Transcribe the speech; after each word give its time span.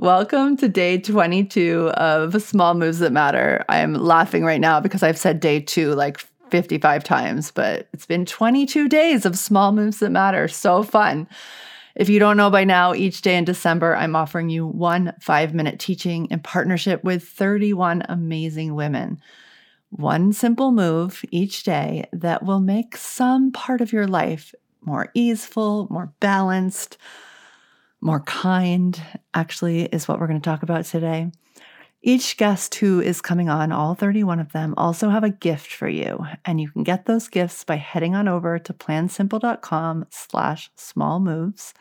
Welcome 0.00 0.56
to 0.56 0.66
day 0.66 0.96
22 0.96 1.90
of 1.90 2.42
Small 2.42 2.72
Moves 2.72 3.00
That 3.00 3.12
Matter. 3.12 3.66
I'm 3.68 3.92
laughing 3.92 4.46
right 4.46 4.58
now 4.58 4.80
because 4.80 5.02
I've 5.02 5.18
said 5.18 5.40
day 5.40 5.60
two 5.60 5.92
like 5.92 6.18
55 6.48 7.04
times, 7.04 7.50
but 7.50 7.86
it's 7.92 8.06
been 8.06 8.24
22 8.24 8.88
days 8.88 9.26
of 9.26 9.36
Small 9.36 9.72
Moves 9.72 9.98
That 9.98 10.08
Matter. 10.08 10.48
So 10.48 10.82
fun. 10.82 11.28
If 11.94 12.08
you 12.08 12.18
don't 12.18 12.38
know 12.38 12.48
by 12.48 12.64
now, 12.64 12.94
each 12.94 13.20
day 13.20 13.36
in 13.36 13.44
December, 13.44 13.94
I'm 13.94 14.16
offering 14.16 14.48
you 14.48 14.66
one 14.66 15.12
five 15.20 15.52
minute 15.52 15.78
teaching 15.78 16.28
in 16.30 16.40
partnership 16.40 17.04
with 17.04 17.22
31 17.22 18.04
amazing 18.08 18.74
women. 18.74 19.20
One 19.90 20.32
simple 20.32 20.72
move 20.72 21.22
each 21.30 21.62
day 21.62 22.08
that 22.14 22.42
will 22.42 22.60
make 22.60 22.96
some 22.96 23.52
part 23.52 23.82
of 23.82 23.92
your 23.92 24.06
life 24.06 24.54
more 24.80 25.10
easeful, 25.12 25.88
more 25.90 26.14
balanced 26.20 26.96
more 28.00 28.20
kind, 28.20 29.00
actually, 29.34 29.82
is 29.84 30.08
what 30.08 30.18
we're 30.18 30.26
going 30.26 30.40
to 30.40 30.44
talk 30.44 30.62
about 30.62 30.84
today. 30.84 31.30
Each 32.02 32.38
guest 32.38 32.76
who 32.76 33.00
is 33.00 33.20
coming 33.20 33.50
on, 33.50 33.72
all 33.72 33.94
31 33.94 34.40
of 34.40 34.52
them, 34.52 34.72
also 34.78 35.10
have 35.10 35.22
a 35.22 35.30
gift 35.30 35.70
for 35.70 35.88
you. 35.88 36.24
And 36.46 36.58
you 36.58 36.70
can 36.70 36.82
get 36.82 37.04
those 37.04 37.28
gifts 37.28 37.62
by 37.62 37.76
heading 37.76 38.14
on 38.14 38.26
over 38.26 38.58
to 38.58 38.72
plansimple.com 38.72 40.06
slash 40.10 40.70
small 40.76 41.20
moves. 41.20 41.74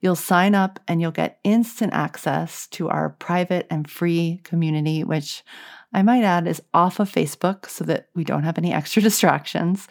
You'll 0.00 0.16
sign 0.16 0.54
up 0.54 0.80
and 0.88 1.02
you'll 1.02 1.10
get 1.10 1.40
instant 1.44 1.92
access 1.92 2.66
to 2.68 2.88
our 2.88 3.10
private 3.10 3.66
and 3.68 3.90
free 3.90 4.40
community, 4.44 5.04
which 5.04 5.44
I 5.92 6.02
might 6.02 6.24
add 6.24 6.46
is 6.46 6.62
off 6.72 6.98
of 6.98 7.12
Facebook 7.12 7.68
so 7.68 7.84
that 7.84 8.08
we 8.14 8.24
don't 8.24 8.44
have 8.44 8.56
any 8.56 8.72
extra 8.72 9.02
distractions. 9.02 9.88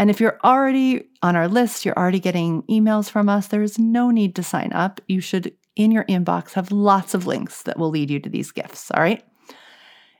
And 0.00 0.08
if 0.08 0.18
you're 0.18 0.38
already 0.42 1.10
on 1.20 1.36
our 1.36 1.46
list, 1.46 1.84
you're 1.84 1.98
already 1.98 2.20
getting 2.20 2.62
emails 2.62 3.10
from 3.10 3.28
us, 3.28 3.48
there 3.48 3.62
is 3.62 3.78
no 3.78 4.10
need 4.10 4.34
to 4.36 4.42
sign 4.42 4.72
up. 4.72 4.98
You 5.08 5.20
should, 5.20 5.52
in 5.76 5.92
your 5.92 6.04
inbox, 6.04 6.54
have 6.54 6.72
lots 6.72 7.12
of 7.12 7.26
links 7.26 7.64
that 7.64 7.78
will 7.78 7.90
lead 7.90 8.08
you 8.08 8.18
to 8.20 8.30
these 8.30 8.50
gifts. 8.50 8.90
All 8.92 9.02
right. 9.02 9.22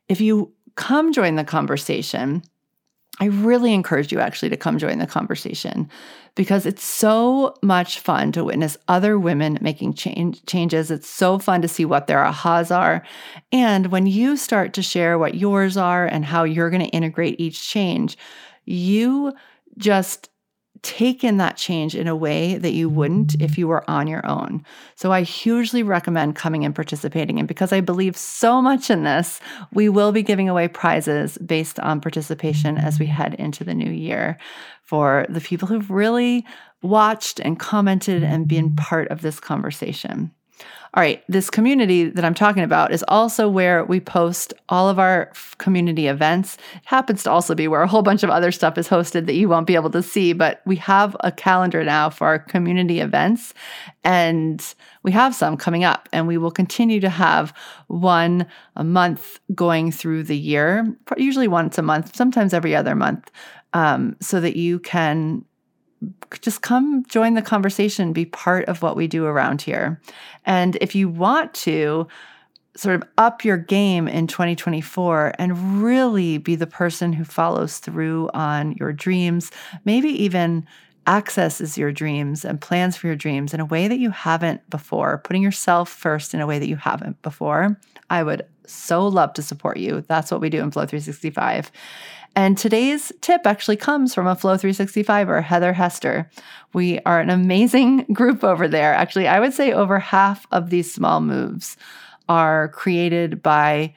If 0.06 0.20
you 0.20 0.52
come 0.74 1.14
join 1.14 1.36
the 1.36 1.44
conversation, 1.44 2.42
I 3.20 3.26
really 3.26 3.72
encourage 3.72 4.12
you 4.12 4.20
actually 4.20 4.50
to 4.50 4.56
come 4.58 4.76
join 4.76 4.98
the 4.98 5.06
conversation 5.06 5.88
because 6.34 6.66
it's 6.66 6.84
so 6.84 7.54
much 7.62 8.00
fun 8.00 8.32
to 8.32 8.44
witness 8.44 8.76
other 8.86 9.18
women 9.18 9.56
making 9.62 9.94
change, 9.94 10.44
changes. 10.44 10.90
It's 10.90 11.08
so 11.08 11.38
fun 11.38 11.62
to 11.62 11.68
see 11.68 11.86
what 11.86 12.06
their 12.06 12.22
ahas 12.22 12.70
are. 12.70 13.02
And 13.50 13.86
when 13.86 14.06
you 14.06 14.36
start 14.36 14.74
to 14.74 14.82
share 14.82 15.18
what 15.18 15.36
yours 15.36 15.78
are 15.78 16.04
and 16.04 16.26
how 16.26 16.44
you're 16.44 16.68
going 16.68 16.84
to 16.84 16.88
integrate 16.88 17.40
each 17.40 17.66
change, 17.66 18.18
you 18.66 19.32
just 19.78 20.30
take 20.82 21.22
in 21.22 21.36
that 21.36 21.56
change 21.56 21.94
in 21.94 22.08
a 22.08 22.16
way 22.16 22.56
that 22.56 22.72
you 22.72 22.88
wouldn't 22.88 23.34
if 23.40 23.58
you 23.58 23.68
were 23.68 23.88
on 23.90 24.06
your 24.06 24.26
own. 24.26 24.64
So 24.96 25.12
I 25.12 25.22
hugely 25.22 25.82
recommend 25.82 26.36
coming 26.36 26.64
and 26.64 26.74
participating. 26.74 27.38
And 27.38 27.46
because 27.46 27.72
I 27.72 27.80
believe 27.80 28.16
so 28.16 28.62
much 28.62 28.88
in 28.88 29.04
this, 29.04 29.40
we 29.72 29.88
will 29.88 30.12
be 30.12 30.22
giving 30.22 30.48
away 30.48 30.68
prizes 30.68 31.36
based 31.38 31.78
on 31.80 32.00
participation 32.00 32.78
as 32.78 32.98
we 32.98 33.06
head 33.06 33.34
into 33.34 33.62
the 33.62 33.74
new 33.74 33.90
year 33.90 34.38
for 34.82 35.26
the 35.28 35.40
people 35.40 35.68
who've 35.68 35.90
really 35.90 36.46
watched 36.82 37.40
and 37.40 37.58
commented 37.58 38.22
and 38.22 38.48
been 38.48 38.74
part 38.74 39.08
of 39.08 39.20
this 39.20 39.38
conversation. 39.38 40.32
All 40.92 41.00
right, 41.00 41.22
this 41.28 41.50
community 41.50 42.06
that 42.06 42.24
I'm 42.24 42.34
talking 42.34 42.64
about 42.64 42.90
is 42.90 43.04
also 43.06 43.48
where 43.48 43.84
we 43.84 44.00
post 44.00 44.52
all 44.68 44.88
of 44.88 44.98
our 44.98 45.30
community 45.58 46.08
events. 46.08 46.56
It 46.74 46.82
happens 46.84 47.22
to 47.22 47.30
also 47.30 47.54
be 47.54 47.68
where 47.68 47.82
a 47.82 47.86
whole 47.86 48.02
bunch 48.02 48.24
of 48.24 48.30
other 48.30 48.50
stuff 48.50 48.76
is 48.76 48.88
hosted 48.88 49.26
that 49.26 49.34
you 49.34 49.48
won't 49.48 49.68
be 49.68 49.76
able 49.76 49.90
to 49.90 50.02
see, 50.02 50.32
but 50.32 50.62
we 50.66 50.74
have 50.76 51.16
a 51.20 51.30
calendar 51.30 51.84
now 51.84 52.10
for 52.10 52.26
our 52.26 52.40
community 52.40 52.98
events 52.98 53.54
and 54.02 54.74
we 55.04 55.12
have 55.12 55.32
some 55.32 55.56
coming 55.56 55.84
up 55.84 56.08
and 56.12 56.26
we 56.26 56.36
will 56.36 56.50
continue 56.50 56.98
to 56.98 57.08
have 57.08 57.54
one 57.86 58.44
a 58.74 58.82
month 58.82 59.38
going 59.54 59.92
through 59.92 60.24
the 60.24 60.36
year, 60.36 60.92
usually 61.16 61.46
once 61.46 61.78
a 61.78 61.82
month, 61.82 62.16
sometimes 62.16 62.52
every 62.52 62.74
other 62.74 62.96
month. 62.96 63.30
Um, 63.72 64.16
so 64.20 64.40
that 64.40 64.56
you 64.56 64.80
can 64.80 65.44
just 66.40 66.62
come 66.62 67.04
join 67.06 67.34
the 67.34 67.42
conversation, 67.42 68.12
be 68.12 68.24
part 68.24 68.64
of 68.66 68.82
what 68.82 68.96
we 68.96 69.06
do 69.06 69.26
around 69.26 69.62
here. 69.62 70.00
And 70.46 70.76
if 70.80 70.94
you 70.94 71.08
want 71.08 71.52
to 71.54 72.06
sort 72.76 72.94
of 72.94 73.02
up 73.18 73.44
your 73.44 73.56
game 73.56 74.06
in 74.08 74.26
2024 74.26 75.34
and 75.38 75.82
really 75.82 76.38
be 76.38 76.54
the 76.54 76.66
person 76.66 77.12
who 77.12 77.24
follows 77.24 77.78
through 77.78 78.30
on 78.32 78.72
your 78.72 78.92
dreams, 78.92 79.50
maybe 79.84 80.08
even 80.08 80.66
accesses 81.10 81.76
your 81.76 81.90
dreams 81.90 82.44
and 82.44 82.60
plans 82.60 82.96
for 82.96 83.08
your 83.08 83.16
dreams 83.16 83.52
in 83.52 83.58
a 83.58 83.64
way 83.64 83.88
that 83.88 83.98
you 83.98 84.10
haven't 84.10 84.68
before, 84.70 85.18
putting 85.18 85.42
yourself 85.42 85.88
first 85.88 86.34
in 86.34 86.40
a 86.40 86.46
way 86.46 86.58
that 86.60 86.68
you 86.68 86.76
haven't 86.76 87.20
before, 87.22 87.78
I 88.08 88.22
would 88.22 88.46
so 88.64 89.06
love 89.06 89.32
to 89.34 89.42
support 89.42 89.76
you. 89.78 90.04
That's 90.06 90.30
what 90.30 90.40
we 90.40 90.50
do 90.50 90.62
in 90.62 90.70
Flow 90.70 90.86
365. 90.86 91.72
And 92.36 92.56
today's 92.56 93.10
tip 93.22 93.44
actually 93.44 93.76
comes 93.76 94.14
from 94.14 94.28
a 94.28 94.36
Flow 94.36 94.54
365er, 94.54 95.42
Heather 95.42 95.72
Hester. 95.72 96.30
We 96.72 97.00
are 97.00 97.18
an 97.18 97.28
amazing 97.28 98.04
group 98.12 98.44
over 98.44 98.68
there. 98.68 98.94
Actually, 98.94 99.26
I 99.26 99.40
would 99.40 99.52
say 99.52 99.72
over 99.72 99.98
half 99.98 100.46
of 100.52 100.70
these 100.70 100.92
small 100.92 101.20
moves 101.20 101.76
are 102.28 102.68
created 102.68 103.42
by 103.42 103.94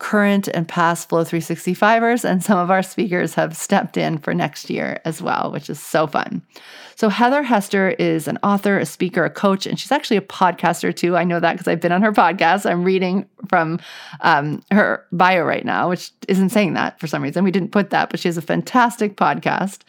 current 0.00 0.48
and 0.48 0.66
past 0.66 1.08
Flow 1.08 1.22
365ers, 1.22 2.24
and 2.24 2.42
some 2.42 2.58
of 2.58 2.70
our 2.70 2.82
speakers 2.82 3.34
have 3.34 3.56
stepped 3.56 3.96
in 3.96 4.18
for 4.18 4.34
next 4.34 4.68
year 4.68 5.00
as 5.04 5.22
well, 5.22 5.50
which 5.52 5.70
is 5.70 5.78
so 5.78 6.06
fun. 6.06 6.42
So, 6.96 7.08
Heather 7.08 7.42
Hester 7.42 7.90
is 7.90 8.26
an 8.26 8.38
author, 8.42 8.78
a 8.78 8.86
speaker, 8.86 9.24
a 9.24 9.30
coach, 9.30 9.66
and 9.66 9.78
she's 9.78 9.92
actually 9.92 10.16
a 10.16 10.22
podcaster 10.22 10.94
too. 10.94 11.16
I 11.16 11.24
know 11.24 11.38
that 11.38 11.52
because 11.52 11.68
I've 11.68 11.80
been 11.80 11.92
on 11.92 12.02
her 12.02 12.12
podcast. 12.12 12.68
I'm 12.68 12.82
reading 12.82 13.26
from 13.48 13.78
um, 14.22 14.62
her 14.70 15.06
bio 15.12 15.44
right 15.44 15.64
now, 15.64 15.88
which 15.88 16.10
isn't 16.28 16.50
saying 16.50 16.74
that 16.74 16.98
for 16.98 17.06
some 17.06 17.22
reason. 17.22 17.44
We 17.44 17.50
didn't 17.50 17.70
put 17.70 17.90
that, 17.90 18.10
but 18.10 18.20
she 18.20 18.28
has 18.28 18.36
a 18.36 18.42
fantastic 18.42 19.16
podcast. 19.16 19.80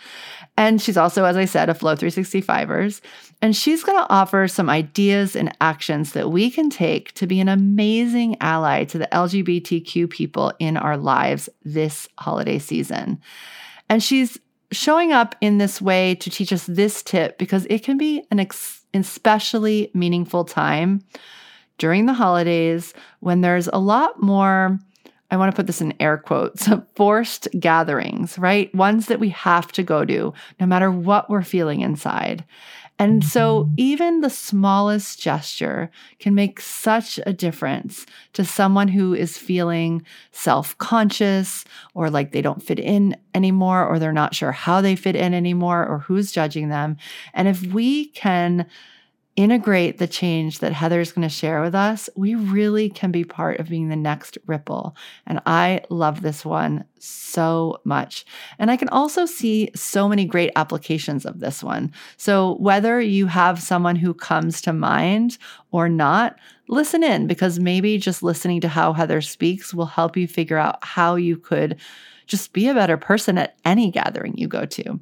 And 0.57 0.81
she's 0.81 0.97
also, 0.97 1.23
as 1.23 1.37
I 1.37 1.45
said, 1.45 1.69
a 1.69 1.73
Flow 1.73 1.95
365ers. 1.95 3.01
And 3.41 3.55
she's 3.55 3.83
going 3.83 3.97
to 3.97 4.09
offer 4.09 4.47
some 4.47 4.69
ideas 4.69 5.35
and 5.35 5.55
actions 5.59 6.13
that 6.13 6.29
we 6.29 6.51
can 6.51 6.69
take 6.69 7.11
to 7.13 7.25
be 7.25 7.39
an 7.39 7.49
amazing 7.49 8.37
ally 8.39 8.83
to 8.85 8.99
the 8.99 9.07
LGBTQ 9.11 10.09
people 10.09 10.53
in 10.59 10.77
our 10.77 10.95
lives 10.95 11.49
this 11.63 12.07
holiday 12.19 12.59
season. 12.59 13.19
And 13.89 14.03
she's 14.03 14.37
showing 14.71 15.11
up 15.11 15.35
in 15.41 15.57
this 15.57 15.81
way 15.81 16.15
to 16.15 16.29
teach 16.29 16.53
us 16.53 16.65
this 16.65 17.01
tip 17.01 17.37
because 17.37 17.65
it 17.69 17.83
can 17.83 17.97
be 17.97 18.23
an 18.31 18.39
ex- 18.39 18.85
especially 18.93 19.91
meaningful 19.93 20.45
time 20.45 21.03
during 21.77 22.05
the 22.05 22.13
holidays 22.13 22.93
when 23.19 23.41
there's 23.41 23.67
a 23.67 23.79
lot 23.79 24.21
more. 24.21 24.79
I 25.31 25.37
want 25.37 25.51
to 25.51 25.55
put 25.55 25.65
this 25.65 25.81
in 25.81 25.93
air 25.99 26.17
quotes 26.17 26.67
forced 26.95 27.47
gatherings, 27.59 28.37
right? 28.37 28.73
Ones 28.75 29.07
that 29.07 29.19
we 29.19 29.29
have 29.29 29.71
to 29.73 29.83
go 29.83 30.05
to 30.05 30.33
no 30.59 30.65
matter 30.65 30.91
what 30.91 31.29
we're 31.29 31.41
feeling 31.41 31.81
inside. 31.81 32.43
And 33.01 33.23
so, 33.23 33.67
even 33.77 34.21
the 34.21 34.29
smallest 34.29 35.19
gesture 35.19 35.89
can 36.19 36.35
make 36.35 36.61
such 36.61 37.19
a 37.25 37.33
difference 37.33 38.05
to 38.33 38.45
someone 38.45 38.89
who 38.89 39.15
is 39.15 39.39
feeling 39.39 40.05
self 40.31 40.77
conscious 40.77 41.65
or 41.95 42.11
like 42.11 42.31
they 42.31 42.43
don't 42.43 42.61
fit 42.61 42.77
in 42.77 43.17
anymore, 43.33 43.87
or 43.87 43.97
they're 43.97 44.13
not 44.13 44.35
sure 44.35 44.51
how 44.51 44.81
they 44.81 44.95
fit 44.95 45.15
in 45.15 45.33
anymore, 45.33 45.83
or 45.83 45.97
who's 45.97 46.31
judging 46.31 46.69
them. 46.69 46.95
And 47.33 47.47
if 47.47 47.63
we 47.73 48.09
can 48.09 48.67
integrate 49.37 49.97
the 49.97 50.07
change 50.07 50.59
that 50.59 50.73
Heather's 50.73 51.13
going 51.13 51.27
to 51.27 51.33
share 51.33 51.61
with 51.61 51.73
us, 51.73 52.09
we 52.15 52.35
really 52.35 52.89
can 52.89 53.11
be 53.11 53.23
part 53.23 53.59
of 53.59 53.69
being 53.69 53.87
the 53.87 53.95
next 53.95 54.37
ripple. 54.45 54.95
And 55.25 55.39
I 55.45 55.81
love 55.89 56.21
this 56.21 56.43
one 56.43 56.83
so 56.99 57.77
much. 57.85 58.25
And 58.59 58.69
I 58.69 58.75
can 58.75 58.89
also 58.89 59.25
see 59.25 59.71
so 59.73 60.09
many 60.09 60.25
great 60.25 60.51
applications 60.57 61.25
of 61.25 61.39
this 61.39 61.63
one. 61.63 61.93
So, 62.17 62.55
whether 62.55 62.99
you 62.99 63.27
have 63.27 63.61
someone 63.61 63.95
who 63.95 64.13
comes 64.13 64.61
to 64.63 64.73
mind 64.73 65.37
or 65.71 65.87
not, 65.87 66.37
listen 66.67 67.03
in 67.03 67.25
because 67.25 67.57
maybe 67.57 67.97
just 67.97 68.21
listening 68.21 68.59
to 68.61 68.67
how 68.67 68.91
Heather 68.91 69.21
speaks 69.21 69.73
will 69.73 69.85
help 69.85 70.17
you 70.17 70.27
figure 70.27 70.57
out 70.57 70.83
how 70.83 71.15
you 71.15 71.37
could 71.37 71.77
just 72.27 72.51
be 72.53 72.67
a 72.67 72.73
better 72.73 72.97
person 72.97 73.37
at 73.37 73.55
any 73.65 73.91
gathering 73.91 74.37
you 74.37 74.47
go 74.47 74.65
to. 74.65 74.99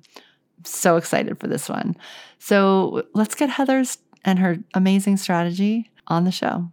so 0.66 0.98
excited 0.98 1.40
for 1.40 1.48
this 1.48 1.68
one. 1.68 1.96
So, 2.38 3.08
let's 3.14 3.34
get 3.34 3.50
Heather's 3.50 3.98
and 4.24 4.40
her 4.40 4.58
amazing 4.74 5.18
strategy 5.18 5.90
on 6.08 6.24
the 6.24 6.32
show. 6.32 6.72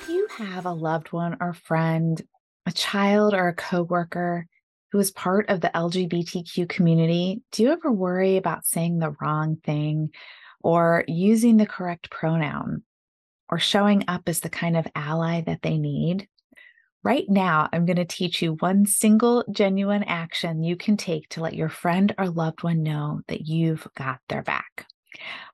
If 0.00 0.08
you 0.08 0.26
have 0.38 0.66
a 0.66 0.72
loved 0.72 1.12
one 1.12 1.36
or 1.40 1.54
friend, 1.54 2.20
a 2.66 2.72
child 2.72 3.34
or 3.34 3.48
a 3.48 3.54
coworker 3.54 4.46
who 4.92 4.98
is 4.98 5.10
part 5.10 5.48
of 5.50 5.60
the 5.60 5.70
LGBTQ 5.74 6.68
community, 6.68 7.42
do 7.52 7.62
you 7.62 7.72
ever 7.72 7.92
worry 7.92 8.36
about 8.36 8.66
saying 8.66 8.98
the 8.98 9.14
wrong 9.20 9.56
thing 9.64 10.10
or 10.62 11.04
using 11.06 11.56
the 11.56 11.66
correct 11.66 12.10
pronoun 12.10 12.82
or 13.50 13.58
showing 13.58 14.04
up 14.08 14.22
as 14.26 14.40
the 14.40 14.50
kind 14.50 14.76
of 14.76 14.86
ally 14.94 15.42
that 15.42 15.62
they 15.62 15.78
need? 15.78 16.28
Right 17.04 17.26
now, 17.28 17.68
I'm 17.72 17.86
going 17.86 17.96
to 17.96 18.04
teach 18.04 18.42
you 18.42 18.54
one 18.54 18.84
single 18.84 19.44
genuine 19.52 20.02
action 20.02 20.64
you 20.64 20.76
can 20.76 20.96
take 20.96 21.28
to 21.30 21.40
let 21.40 21.54
your 21.54 21.68
friend 21.68 22.12
or 22.18 22.28
loved 22.28 22.64
one 22.64 22.82
know 22.82 23.20
that 23.28 23.42
you've 23.42 23.86
got 23.96 24.18
their 24.28 24.42
back. 24.42 24.86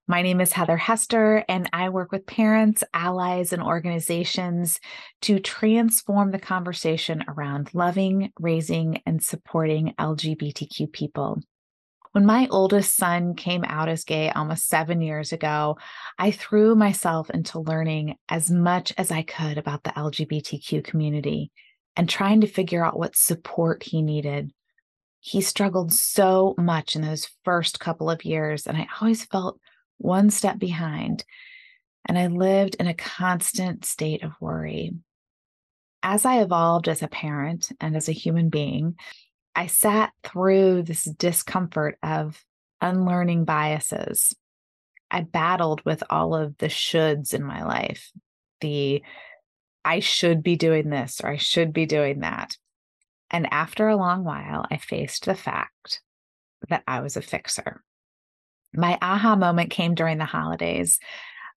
My 0.09 0.23
name 0.23 0.41
is 0.41 0.53
Heather 0.53 0.79
Hester, 0.79 1.45
and 1.49 1.69
I 1.73 1.91
work 1.91 2.13
with 2.13 2.27
parents, 2.27 2.83
allies, 2.95 3.53
and 3.53 3.63
organizations 3.63 4.81
to 5.23 5.39
transform 5.39 6.31
the 6.31 6.39
conversation 6.39 7.23
around 7.29 7.75
loving, 7.75 8.33
raising, 8.41 9.03
and 9.07 9.23
supporting 9.23 9.95
LGBTQ 9.99 10.93
people. 10.93 11.41
When 12.15 12.27
my 12.27 12.47
oldest 12.49 12.95
son 12.95 13.35
came 13.35 13.65
out 13.65 13.89
as 13.89 14.05
gay 14.05 14.31
almost 14.31 14.69
seven 14.69 15.03
years 15.03 15.33
ago, 15.33 15.79
I 16.17 16.31
threw 16.31 16.77
myself 16.77 17.29
into 17.29 17.59
learning 17.59 18.19
as 18.29 18.49
much 18.49 18.95
as 18.97 19.11
I 19.11 19.23
could 19.23 19.59
about 19.59 19.83
the 19.83 19.91
LGBTQ 19.91 20.85
community 20.85 21.51
and 21.97 22.09
trying 22.09 22.43
to 22.43 22.47
figure 22.47 22.85
out 22.85 22.97
what 22.97 23.17
support 23.17 23.83
he 23.83 24.01
needed. 24.01 24.53
He 25.19 25.41
struggled 25.41 25.93
so 25.93 26.55
much 26.57 26.95
in 26.95 27.03
those 27.03 27.29
first 27.45 27.81
couple 27.81 28.09
of 28.09 28.25
years, 28.25 28.69
and 28.69 28.77
I 28.77 28.87
always 29.01 29.25
felt 29.25 29.59
one 29.99 30.31
step 30.31 30.57
behind. 30.57 31.25
And 32.07 32.17
I 32.17 32.29
lived 32.29 32.77
in 32.77 32.87
a 32.87 32.95
constant 32.95 33.85
state 33.85 34.23
of 34.23 34.41
worry. 34.41 34.93
As 36.01 36.25
I 36.25 36.43
evolved 36.43 36.87
as 36.87 37.03
a 37.03 37.09
parent 37.09 37.73
and 37.81 37.97
as 37.97 38.09
a 38.09 38.13
human 38.13 38.51
being, 38.51 38.95
I 39.55 39.67
sat 39.67 40.13
through 40.25 40.83
this 40.83 41.05
discomfort 41.05 41.99
of 42.03 42.43
unlearning 42.81 43.45
biases. 43.45 44.35
I 45.11 45.23
battled 45.23 45.85
with 45.85 46.03
all 46.11 46.35
of 46.35 46.57
the 46.59 46.67
shoulds 46.67 47.35
in 47.35 47.43
my 47.43 47.65
life. 47.65 48.11
The 48.61 49.03
I 49.85 50.01
should 50.01 50.43
be 50.43 50.57
doing 50.57 50.89
this 50.89 51.21
or 51.23 51.31
I 51.31 51.37
should 51.37 51.73
be 51.73 51.87
doing 51.87 52.21
that. 52.21 52.57
And 53.31 53.53
after 53.53 53.89
a 53.89 53.97
long 53.97 54.25
while, 54.25 54.67
I 54.71 54.77
faced 54.77 55.27
the 55.27 55.35
fact 55.35 56.01
that 56.69 56.83
I 56.87 57.01
was 57.01 57.17
a 57.17 57.23
fixer. 57.23 57.83
My 58.73 58.99
aha 59.01 59.37
moment 59.37 59.71
came 59.71 59.95
during 59.95 60.19
the 60.19 60.25
holidays. 60.25 60.99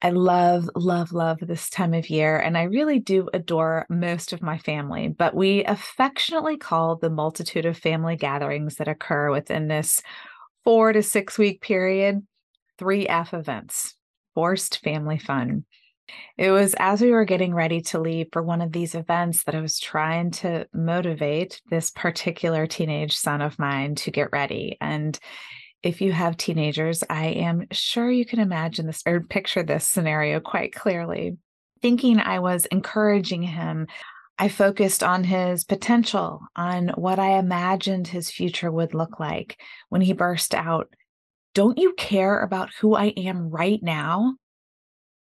I 0.01 0.11
love, 0.11 0.69
love, 0.75 1.11
love 1.11 1.39
this 1.41 1.69
time 1.69 1.95
of 1.95 2.09
year, 2.09 2.37
and 2.37 2.55
I 2.55 2.63
really 2.63 2.99
do 2.99 3.29
adore 3.33 3.87
most 3.89 4.31
of 4.31 4.43
my 4.43 4.59
family. 4.59 5.07
But 5.07 5.35
we 5.35 5.63
affectionately 5.63 6.57
call 6.57 6.97
the 6.97 7.09
multitude 7.09 7.65
of 7.65 7.77
family 7.77 8.15
gatherings 8.15 8.75
that 8.75 8.87
occur 8.87 9.31
within 9.31 9.67
this 9.67 10.01
four 10.63 10.93
to 10.93 11.01
six 11.01 11.37
week 11.39 11.61
period 11.61 12.25
3F 12.79 13.33
events, 13.33 13.95
forced 14.35 14.79
family 14.83 15.17
fun. 15.17 15.65
It 16.37 16.51
was 16.51 16.75
as 16.77 17.01
we 17.01 17.11
were 17.11 17.25
getting 17.25 17.53
ready 17.53 17.81
to 17.81 17.99
leave 17.99 18.27
for 18.31 18.43
one 18.43 18.61
of 18.61 18.71
these 18.71 18.95
events 18.95 19.43
that 19.43 19.55
I 19.55 19.61
was 19.61 19.79
trying 19.79 20.31
to 20.31 20.67
motivate 20.73 21.61
this 21.69 21.89
particular 21.89 22.67
teenage 22.67 23.17
son 23.17 23.41
of 23.41 23.59
mine 23.59 23.95
to 23.95 24.11
get 24.11 24.31
ready. 24.31 24.77
And 24.79 25.17
if 25.83 26.01
you 26.01 26.11
have 26.11 26.37
teenagers, 26.37 27.03
I 27.09 27.27
am 27.27 27.67
sure 27.71 28.09
you 28.09 28.25
can 28.25 28.39
imagine 28.39 28.87
this 28.87 29.03
or 29.05 29.21
picture 29.21 29.63
this 29.63 29.87
scenario 29.87 30.39
quite 30.39 30.73
clearly. 30.73 31.37
Thinking 31.81 32.19
I 32.19 32.39
was 32.39 32.65
encouraging 32.67 33.43
him, 33.43 33.87
I 34.39 34.49
focused 34.49 35.03
on 35.03 35.23
his 35.23 35.63
potential, 35.63 36.41
on 36.55 36.89
what 36.89 37.19
I 37.19 37.37
imagined 37.37 38.07
his 38.07 38.31
future 38.31 38.71
would 38.71 38.93
look 38.93 39.19
like 39.19 39.59
when 39.89 40.01
he 40.01 40.13
burst 40.13 40.55
out, 40.55 40.89
Don't 41.53 41.77
you 41.77 41.93
care 41.93 42.39
about 42.39 42.73
who 42.79 42.95
I 42.95 43.07
am 43.17 43.49
right 43.49 43.81
now? 43.81 44.35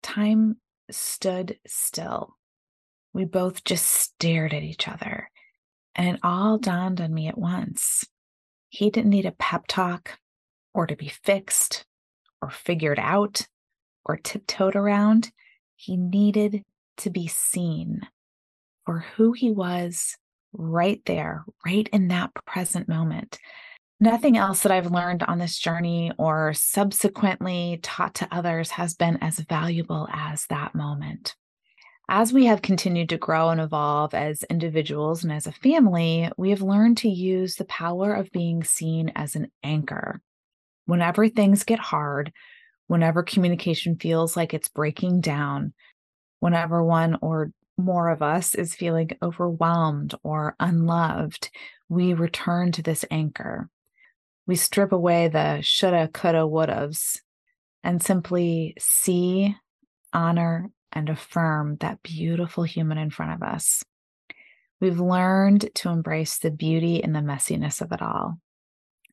Time 0.03 0.57
stood 0.91 1.59
still. 1.67 2.37
We 3.13 3.25
both 3.25 3.65
just 3.65 3.87
stared 3.87 4.55
at 4.55 4.63
each 4.63 4.89
other, 4.89 5.31
and 5.95 6.09
it 6.09 6.21
all 6.23 6.59
dawned 6.59 7.01
on 7.01 7.13
me 7.13 7.29
at 7.29 7.39
once. 7.39 8.05
He 8.69 8.91
didn't 8.91 9.11
need 9.11 9.27
a 9.27 9.33
pep 9.33 9.67
talk 9.67 10.19
or 10.75 10.87
to 10.87 10.97
be 10.97 11.09
fixed 11.09 11.85
or 12.43 12.51
figured 12.51 12.99
out 12.99 13.47
or 14.05 14.17
tiptoed 14.17 14.77
around. 14.77 15.31
He 15.77 15.97
needed 15.97 16.65
to 16.99 17.11
be 17.11 17.27
seen 17.27 18.03
for 18.85 19.05
who 19.17 19.33
he 19.33 19.51
was 19.51 20.17
right 20.53 21.01
there, 21.07 21.45
right 21.65 21.89
in 21.93 22.09
that 22.09 22.33
present 22.47 22.89
moment. 22.89 23.39
Nothing 24.01 24.37
else 24.37 24.63
that 24.63 24.73
I've 24.73 24.91
learned 24.91 25.23
on 25.23 25.39
this 25.39 25.59
journey 25.59 26.11
or 26.19 26.55
subsequently 26.55 27.79
taught 27.83 28.15
to 28.17 28.29
others 28.31 28.71
has 28.71 28.95
been 28.95 29.19
as 29.19 29.39
valuable 29.41 30.09
as 30.13 30.47
that 30.47 30.75
moment. 30.75 31.37
As 32.09 32.33
we 32.33 32.47
have 32.47 32.63
continued 32.63 33.11
to 33.11 33.19
grow 33.19 33.51
and 33.51 33.61
evolve 33.61 34.15
as 34.15 34.43
individuals 34.45 35.23
and 35.23 35.33
as 35.33 35.47
a 35.47 35.53
family, 35.53 36.31
we 36.37 36.51
have 36.51 36.63
learned 36.63 36.97
to 36.99 37.09
use 37.09 37.55
the 37.55 37.67
power 37.67 38.15
of 38.15 38.33
being 38.33 38.65
seen 38.65 39.13
as 39.15 39.37
an 39.37 39.53
anchor 39.63 40.21
whenever 40.91 41.29
things 41.29 41.63
get 41.63 41.79
hard, 41.79 42.33
whenever 42.89 43.23
communication 43.23 43.97
feels 43.97 44.37
like 44.37 44.53
it's 44.53 44.67
breaking 44.67 45.21
down, 45.21 45.73
whenever 46.41 46.83
one 46.83 47.17
or 47.23 47.53
more 47.79 48.09
of 48.09 48.23
us 48.23 48.57
is 48.57 48.75
feeling 48.75 49.09
overwhelmed 49.23 50.17
or 50.25 50.57
unloved, 50.59 51.49
we 51.89 52.13
return 52.13 52.73
to 52.73 52.83
this 52.83 53.05
anchor. 53.09 53.71
We 54.49 54.57
strip 54.57 54.91
away 54.91 55.29
the 55.29 55.61
shoulda, 55.63 56.09
coulda, 56.09 56.41
wouldas 56.41 57.21
and 57.85 58.03
simply 58.03 58.75
see, 58.81 59.55
honor, 60.13 60.71
and 60.91 61.09
affirm 61.09 61.77
that 61.77 62.03
beautiful 62.03 62.65
human 62.65 62.99
in 62.99 63.11
front 63.11 63.33
of 63.41 63.49
us. 63.49 63.85
We've 64.81 64.99
learned 64.99 65.71
to 65.77 65.91
embrace 65.91 66.39
the 66.39 66.51
beauty 66.51 67.01
and 67.01 67.15
the 67.15 67.21
messiness 67.21 67.81
of 67.81 67.93
it 67.93 68.03
all. 68.03 68.41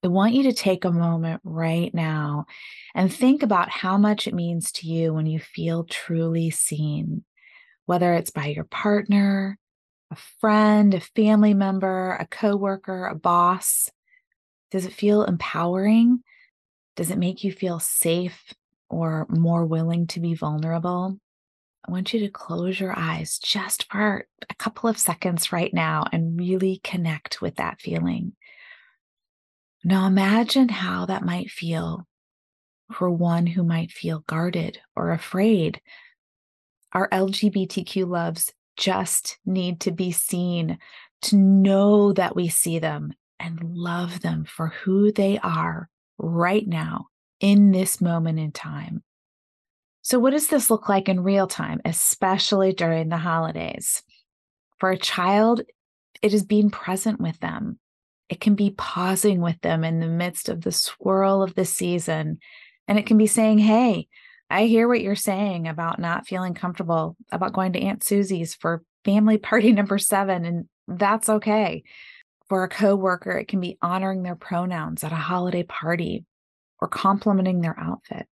I 0.04 0.08
want 0.08 0.34
you 0.34 0.44
to 0.44 0.54
take 0.54 0.86
a 0.86 0.92
moment 0.92 1.42
right 1.44 1.94
now 1.94 2.46
and 2.94 3.12
think 3.12 3.44
about 3.44 3.70
how 3.70 3.98
much 3.98 4.28
it 4.28 4.34
means 4.34 4.72
to 4.74 4.88
you 4.88 5.14
when 5.14 5.26
you 5.26 5.40
feel 5.40 5.84
truly 5.86 6.50
seen, 6.50 7.24
whether 7.86 8.14
it's 8.14 8.32
by 8.32 8.48
your 8.48 8.64
partner, 8.66 9.58
a 10.12 10.16
friend, 10.40 10.94
a 10.94 11.00
family 11.00 11.54
member, 11.54 12.14
a 12.14 12.28
coworker, 12.28 13.08
a 13.08 13.16
boss. 13.16 13.90
Does 14.72 14.86
it 14.86 14.94
feel 14.94 15.24
empowering? 15.24 16.24
Does 16.96 17.12
it 17.12 17.18
make 17.18 17.44
you 17.44 17.52
feel 17.52 17.80
safe 17.80 18.54
or 18.90 19.26
more 19.30 19.66
willing 19.66 20.08
to 20.08 20.20
be 20.20 20.34
vulnerable? 20.34 21.20
I 21.88 21.92
want 21.92 22.14
you 22.14 22.20
to 22.22 22.30
close 22.30 22.80
your 22.80 22.98
eyes 22.98 23.40
just 23.40 23.90
for 23.90 24.28
a 24.50 24.56
couple 24.56 24.90
of 24.90 24.98
seconds 24.98 25.54
right 25.54 25.74
now 25.74 26.06
and 26.12 26.38
really 26.38 26.82
connect 26.84 27.42
with 27.42 27.56
that 27.56 27.80
feeling. 27.80 28.34
Now 29.88 30.06
imagine 30.06 30.68
how 30.68 31.06
that 31.06 31.24
might 31.24 31.50
feel 31.50 32.06
for 32.92 33.10
one 33.10 33.48
who 33.48 33.64
might 33.64 33.90
feel 33.90 34.20
guarded 34.28 34.80
or 34.98 35.12
afraid. 35.12 35.80
Our 36.92 37.08
LGBTQ 37.08 38.06
loves 38.06 38.52
just 38.76 39.38
need 39.46 39.80
to 39.80 39.92
be 39.92 40.12
seen, 40.12 40.78
to 41.22 41.38
know 41.38 42.12
that 42.12 42.36
we 42.36 42.50
see 42.50 42.80
them 42.80 43.14
and 43.40 43.64
love 43.64 44.20
them 44.20 44.44
for 44.44 44.74
who 44.84 45.14
they 45.14 45.40
are 45.40 45.88
right 46.18 46.68
now 46.68 47.08
in 47.40 47.72
this 47.72 48.02
moment 48.02 48.40
in 48.40 48.52
time. 48.52 49.04
So, 50.02 50.20
what 50.20 50.32
does 50.32 50.48
this 50.48 50.70
look 50.70 50.90
like 50.90 51.08
in 51.08 51.24
real 51.24 51.48
time, 51.48 51.80
especially 51.86 52.74
during 52.74 53.08
the 53.08 53.16
holidays? 53.16 54.04
For 54.80 54.92
a 54.92 54.98
child, 54.98 55.62
it 56.22 56.34
is 56.34 56.44
being 56.44 56.72
present 56.72 57.22
with 57.22 57.40
them, 57.40 57.80
it 58.30 58.42
can 58.42 58.56
be 58.56 58.72
pausing 58.72 59.42
with 59.42 59.60
them 59.62 59.84
in 59.84 60.00
the 60.00 60.08
midst 60.08 60.50
of 60.50 60.62
the 60.62 60.72
swirl 60.72 61.42
of 61.42 61.56
the 61.56 61.66
season. 61.66 62.40
And 62.88 63.00
it 63.00 63.06
can 63.06 63.18
be 63.18 63.28
saying, 63.28 63.60
Hey, 63.60 64.08
I 64.50 64.66
hear 64.66 64.88
what 64.88 65.02
you're 65.02 65.16
saying 65.16 65.68
about 65.68 66.00
not 66.00 66.28
feeling 66.28 66.54
comfortable 66.54 67.16
about 67.32 67.54
going 67.54 67.74
to 67.74 67.82
Aunt 67.82 68.04
Susie's 68.04 68.56
for 68.56 68.84
family 69.04 69.38
party 69.38 69.72
number 69.72 69.98
seven. 69.98 70.46
And 70.46 70.66
that's 70.88 71.30
okay. 71.30 71.84
For 72.48 72.64
a 72.64 72.70
coworker, 72.70 73.32
it 73.32 73.50
can 73.50 73.60
be 73.60 73.78
honoring 73.82 74.24
their 74.24 74.36
pronouns 74.36 75.04
at 75.04 75.12
a 75.12 75.16
holiday 75.16 75.64
party 75.64 76.26
or 76.80 76.88
complimenting 76.88 77.60
their 77.60 77.78
outfit. 77.78 78.26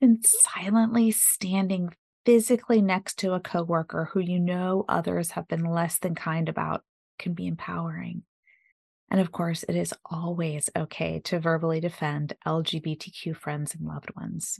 Even 0.00 0.20
silently 0.24 1.12
standing 1.12 1.90
physically 2.24 2.82
next 2.82 3.20
to 3.20 3.34
a 3.34 3.40
coworker 3.40 4.10
who 4.12 4.18
you 4.18 4.40
know 4.40 4.84
others 4.88 5.32
have 5.32 5.46
been 5.46 5.64
less 5.64 5.98
than 5.98 6.16
kind 6.16 6.48
about 6.48 6.82
can 7.20 7.34
be 7.34 7.46
empowering. 7.46 8.24
And 9.10 9.20
of 9.20 9.32
course, 9.32 9.62
it 9.62 9.76
is 9.76 9.94
always 10.10 10.68
okay 10.76 11.20
to 11.24 11.38
verbally 11.38 11.80
defend 11.80 12.34
LGBTQ 12.46 13.36
friends 13.36 13.74
and 13.74 13.86
loved 13.86 14.10
ones. 14.16 14.58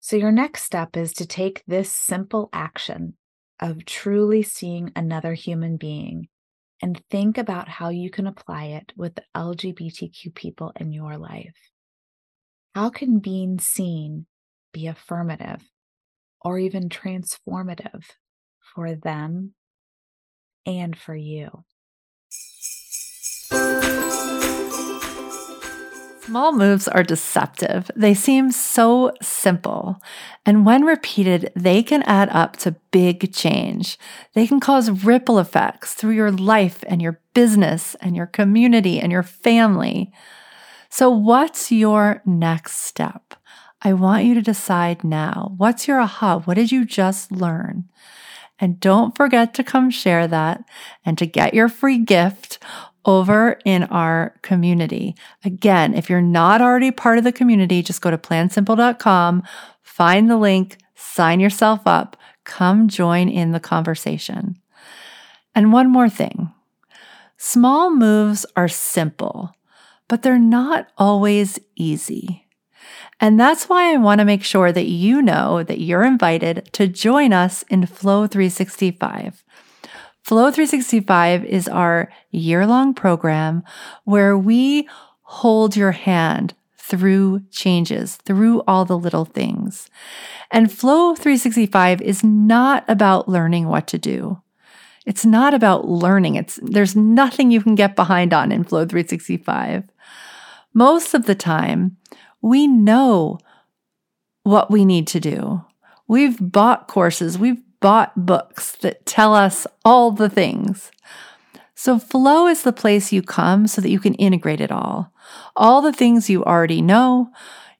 So, 0.00 0.16
your 0.16 0.32
next 0.32 0.64
step 0.64 0.96
is 0.96 1.12
to 1.14 1.26
take 1.26 1.62
this 1.66 1.90
simple 1.90 2.50
action 2.52 3.16
of 3.60 3.84
truly 3.84 4.42
seeing 4.42 4.92
another 4.96 5.34
human 5.34 5.76
being 5.76 6.28
and 6.82 7.00
think 7.10 7.38
about 7.38 7.68
how 7.68 7.88
you 7.88 8.10
can 8.10 8.26
apply 8.26 8.64
it 8.64 8.92
with 8.96 9.14
the 9.14 9.24
LGBTQ 9.34 10.34
people 10.34 10.72
in 10.78 10.92
your 10.92 11.16
life. 11.16 11.54
How 12.74 12.90
can 12.90 13.20
being 13.20 13.58
seen 13.60 14.26
be 14.72 14.88
affirmative 14.88 15.62
or 16.40 16.58
even 16.58 16.88
transformative 16.88 18.04
for 18.74 18.94
them 18.96 19.54
and 20.66 20.98
for 20.98 21.14
you? 21.14 21.64
Small 26.34 26.50
moves 26.50 26.88
are 26.88 27.04
deceptive. 27.04 27.92
They 27.94 28.12
seem 28.12 28.50
so 28.50 29.12
simple. 29.22 30.02
And 30.44 30.66
when 30.66 30.84
repeated, 30.84 31.52
they 31.54 31.80
can 31.80 32.02
add 32.02 32.28
up 32.30 32.56
to 32.56 32.74
big 32.90 33.32
change. 33.32 33.96
They 34.32 34.48
can 34.48 34.58
cause 34.58 35.04
ripple 35.04 35.38
effects 35.38 35.94
through 35.94 36.14
your 36.14 36.32
life 36.32 36.82
and 36.88 37.00
your 37.00 37.20
business 37.34 37.94
and 38.00 38.16
your 38.16 38.26
community 38.26 38.98
and 38.98 39.12
your 39.12 39.22
family. 39.22 40.10
So, 40.90 41.08
what's 41.08 41.70
your 41.70 42.20
next 42.26 42.78
step? 42.78 43.34
I 43.82 43.92
want 43.92 44.24
you 44.24 44.34
to 44.34 44.42
decide 44.42 45.04
now. 45.04 45.54
What's 45.56 45.86
your 45.86 46.00
aha? 46.00 46.40
What 46.40 46.54
did 46.54 46.72
you 46.72 46.84
just 46.84 47.30
learn? 47.30 47.88
And 48.58 48.80
don't 48.80 49.16
forget 49.16 49.54
to 49.54 49.62
come 49.62 49.88
share 49.88 50.26
that 50.26 50.64
and 51.04 51.16
to 51.18 51.26
get 51.26 51.54
your 51.54 51.68
free 51.68 51.98
gift 51.98 52.58
over 53.04 53.58
in 53.64 53.84
our 53.84 54.34
community. 54.42 55.14
Again, 55.44 55.94
if 55.94 56.08
you're 56.08 56.20
not 56.20 56.60
already 56.60 56.90
part 56.90 57.18
of 57.18 57.24
the 57.24 57.32
community, 57.32 57.82
just 57.82 58.00
go 58.00 58.10
to 58.10 58.18
plansimple.com, 58.18 59.42
find 59.82 60.30
the 60.30 60.36
link, 60.36 60.78
sign 60.94 61.40
yourself 61.40 61.80
up, 61.86 62.16
come 62.44 62.88
join 62.88 63.28
in 63.28 63.52
the 63.52 63.60
conversation. 63.60 64.58
And 65.54 65.72
one 65.72 65.90
more 65.90 66.08
thing 66.08 66.52
small 67.36 67.90
moves 67.90 68.46
are 68.56 68.68
simple, 68.68 69.54
but 70.08 70.22
they're 70.22 70.38
not 70.38 70.88
always 70.96 71.58
easy. 71.76 72.46
And 73.20 73.38
that's 73.38 73.68
why 73.68 73.92
I 73.92 73.96
want 73.96 74.18
to 74.18 74.24
make 74.24 74.44
sure 74.44 74.72
that 74.72 74.86
you 74.86 75.22
know 75.22 75.62
that 75.62 75.80
you're 75.80 76.04
invited 76.04 76.68
to 76.72 76.86
join 76.86 77.32
us 77.32 77.62
in 77.70 77.86
Flow 77.86 78.26
365. 78.26 79.44
Flow 80.24 80.50
365 80.50 81.44
is 81.44 81.68
our 81.68 82.10
year 82.30 82.66
long 82.66 82.94
program 82.94 83.62
where 84.04 84.38
we 84.38 84.88
hold 85.20 85.76
your 85.76 85.92
hand 85.92 86.54
through 86.78 87.42
changes, 87.50 88.16
through 88.16 88.62
all 88.66 88.86
the 88.86 88.96
little 88.96 89.26
things. 89.26 89.90
And 90.50 90.72
Flow 90.72 91.14
365 91.14 92.00
is 92.00 92.24
not 92.24 92.86
about 92.88 93.28
learning 93.28 93.68
what 93.68 93.86
to 93.88 93.98
do. 93.98 94.40
It's 95.04 95.26
not 95.26 95.52
about 95.52 95.88
learning. 95.88 96.36
It's 96.36 96.58
there's 96.62 96.96
nothing 96.96 97.50
you 97.50 97.60
can 97.60 97.74
get 97.74 97.94
behind 97.94 98.32
on 98.32 98.50
in 98.50 98.64
Flow 98.64 98.86
365. 98.86 99.90
Most 100.72 101.12
of 101.12 101.26
the 101.26 101.34
time, 101.34 101.98
we 102.40 102.66
know 102.66 103.38
what 104.42 104.70
we 104.70 104.86
need 104.86 105.06
to 105.08 105.20
do. 105.20 105.62
We've 106.08 106.38
bought 106.40 106.88
courses, 106.88 107.38
we've 107.38 107.60
bought 107.84 108.24
books 108.24 108.72
that 108.76 109.04
tell 109.04 109.34
us 109.34 109.66
all 109.84 110.10
the 110.10 110.30
things. 110.30 110.90
So, 111.74 111.98
flow 111.98 112.46
is 112.46 112.62
the 112.62 112.72
place 112.72 113.12
you 113.12 113.20
come 113.20 113.66
so 113.66 113.82
that 113.82 113.90
you 113.90 114.00
can 114.00 114.14
integrate 114.14 114.62
it 114.62 114.72
all. 114.72 115.12
All 115.54 115.82
the 115.82 115.92
things 115.92 116.30
you 116.30 116.42
already 116.42 116.80
know 116.80 117.30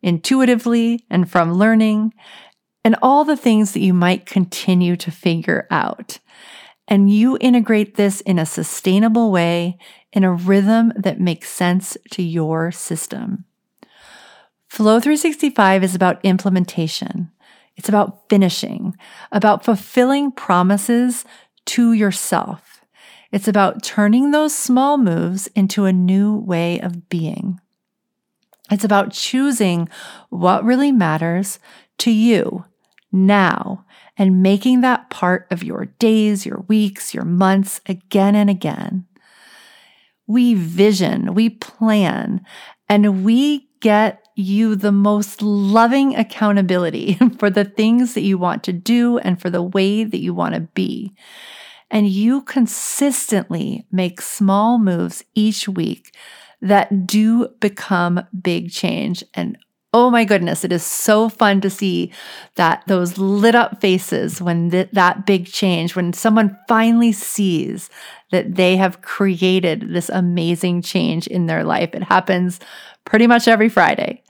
intuitively 0.03 1.07
and 1.09 1.31
from 1.31 1.55
learning, 1.55 2.13
and 2.85 2.97
all 3.01 3.25
the 3.25 3.39
things 3.39 3.73
that 3.73 3.81
you 3.81 3.95
might 3.95 4.27
continue 4.27 4.95
to 4.95 5.11
figure 5.11 5.67
out. 5.71 6.19
And 6.87 7.11
you 7.11 7.39
integrate 7.41 7.95
this 7.95 8.21
in 8.21 8.39
a 8.39 8.45
sustainable 8.45 9.33
way, 9.33 9.79
in 10.13 10.23
a 10.23 10.35
rhythm 10.35 10.93
that 10.97 11.19
makes 11.19 11.49
sense 11.49 11.97
to 12.11 12.23
your 12.23 12.71
system. 12.71 13.47
Flow 14.69 15.01
365 15.01 15.83
is 15.83 15.95
about 15.95 16.23
implementation. 16.23 17.31
It's 17.77 17.89
about 17.89 18.29
finishing, 18.29 18.97
about 19.33 19.65
fulfilling 19.65 20.33
promises 20.33 21.25
to 21.67 21.93
yourself. 21.93 22.85
It's 23.33 23.49
about 23.49 23.83
turning 23.83 24.31
those 24.31 24.55
small 24.55 24.97
moves 24.97 25.49
into 25.49 25.87
a 25.87 25.93
new 25.93 26.37
way 26.37 26.81
of 26.81 27.09
being. 27.09 27.61
It's 28.71 28.85
about 28.85 29.13
choosing 29.13 29.89
what 30.31 30.65
really 30.65 30.93
matters 30.93 31.59
to 31.99 32.11
you 32.11 32.65
now 33.13 33.85
and 34.17 34.43
making 34.43 34.81
that 34.81 35.11
part 35.11 35.47
of 35.51 35.63
your 35.63 35.87
days, 35.87 36.47
your 36.47 36.65
weeks, 36.69 37.13
your 37.13 37.25
months 37.25 37.81
again 37.87 38.35
and 38.35 38.49
again. 38.49 39.07
We 40.27 40.55
vision, 40.55 41.35
we 41.35 41.51
plan, 41.51 42.45
and 42.89 43.25
we 43.25 43.69
get 43.81 44.24
you 44.35 44.75
the 44.77 44.93
most 44.93 45.43
loving 45.43 46.17
accountability 46.17 47.15
for 47.39 47.51
the 47.51 47.65
things 47.65 48.15
that 48.15 48.23
you 48.23 48.39
want 48.39 48.65
to 48.65 48.73
do 48.73 49.19
and 49.19 49.41
for 49.41 49.51
the 49.51 49.63
way 49.63 50.05
that 50.05 50.21
you 50.21 50.35
want 50.35 50.55
to 50.55 50.61
be. 50.61 51.15
And 51.91 52.09
you 52.09 52.43
consistently 52.43 53.87
make 53.93 54.21
small 54.21 54.79
moves 54.79 55.25
each 55.35 55.69
week 55.69 56.17
that 56.61 57.07
do 57.07 57.49
become 57.61 58.23
big 58.43 58.71
change. 58.73 59.23
And 59.35 59.59
oh 59.95 60.11
my 60.11 60.25
goodness, 60.25 60.65
it 60.65 60.73
is 60.73 60.83
so 60.83 61.29
fun 61.29 61.61
to 61.61 61.71
see 61.71 62.13
that 62.57 62.83
those 62.89 63.17
lit 63.17 63.55
up 63.55 63.81
faces 63.81 64.43
when 64.43 64.71
th- 64.71 64.91
that 64.93 65.25
big 65.25 65.47
change, 65.47 65.95
when 65.95 66.13
someone 66.13 66.59
finally 66.69 67.13
sees 67.13 67.89
that 68.33 68.57
they 68.57 68.77
have 68.77 69.03
created 69.03 69.91
this 69.91 70.09
amazing 70.09 70.83
change 70.83 71.29
in 71.29 71.47
their 71.47 71.63
life. 71.63 71.95
It 71.95 72.03
happens 72.03 72.59
pretty 73.05 73.29
much 73.29 73.47
every 73.47 73.69
Friday. 73.69 74.23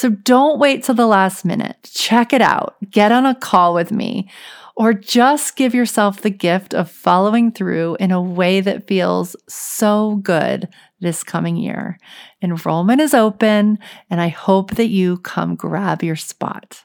So 0.00 0.08
don't 0.08 0.58
wait 0.58 0.82
till 0.82 0.94
the 0.94 1.06
last 1.06 1.44
minute. 1.44 1.76
Check 1.92 2.32
it 2.32 2.40
out. 2.40 2.76
Get 2.90 3.12
on 3.12 3.26
a 3.26 3.34
call 3.34 3.74
with 3.74 3.92
me 3.92 4.30
or 4.74 4.94
just 4.94 5.56
give 5.56 5.74
yourself 5.74 6.22
the 6.22 6.30
gift 6.30 6.72
of 6.72 6.90
following 6.90 7.52
through 7.52 7.98
in 8.00 8.10
a 8.10 8.22
way 8.22 8.62
that 8.62 8.86
feels 8.86 9.36
so 9.46 10.14
good 10.22 10.70
this 11.00 11.22
coming 11.22 11.58
year. 11.58 11.98
Enrollment 12.40 13.02
is 13.02 13.12
open, 13.12 13.78
and 14.08 14.22
I 14.22 14.28
hope 14.28 14.70
that 14.76 14.88
you 14.88 15.18
come 15.18 15.54
grab 15.54 16.02
your 16.02 16.16
spot. 16.16 16.82